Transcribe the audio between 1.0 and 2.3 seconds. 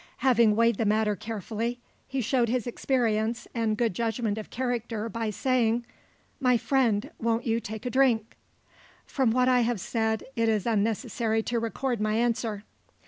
carefully, he